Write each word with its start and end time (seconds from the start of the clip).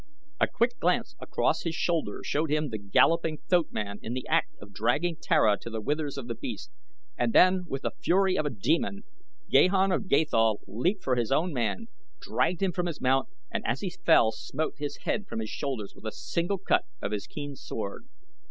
A 0.39 0.47
quick 0.47 0.79
glance 0.79 1.13
across 1.19 1.61
his 1.61 1.75
shoulder 1.75 2.21
showed 2.23 2.49
him 2.49 2.69
the 2.69 2.79
galloping 2.79 3.37
thoatman 3.47 3.99
in 4.01 4.13
the 4.13 4.27
act 4.27 4.49
of 4.59 4.73
dragging 4.73 5.15
Tara 5.21 5.59
to 5.61 5.69
the 5.69 5.79
withers 5.79 6.17
of 6.17 6.25
the 6.25 6.33
beast, 6.33 6.71
and 7.19 7.33
then, 7.33 7.65
with 7.67 7.83
the 7.83 7.91
fury 7.91 8.35
of 8.35 8.43
a 8.47 8.49
demon, 8.49 9.03
Gahan 9.51 9.91
of 9.91 10.07
Gathol 10.07 10.61
leaped 10.65 11.03
for 11.03 11.15
his 11.17 11.31
own 11.31 11.53
man, 11.53 11.85
dragged 12.19 12.63
him 12.63 12.71
from 12.71 12.87
his 12.87 12.99
mount 12.99 13.29
and 13.51 13.63
as 13.67 13.81
he 13.81 13.91
fell 13.91 14.31
smote 14.31 14.73
his 14.79 14.97
head 15.03 15.27
from 15.27 15.37
his 15.39 15.51
shoulders 15.51 15.93
with 15.93 16.07
a 16.07 16.11
single 16.11 16.57
cut 16.57 16.83
of 16.99 17.11
his 17.11 17.27
keen 17.27 17.55
sword. 17.55 18.07